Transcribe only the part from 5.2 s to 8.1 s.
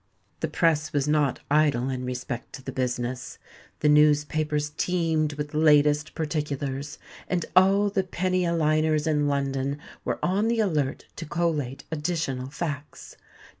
with "Latest Particulars;" and all the